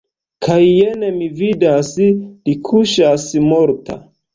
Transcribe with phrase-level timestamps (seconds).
[0.45, 1.95] Kaj jen mi vidas–
[2.49, 4.05] li kuŝas morta!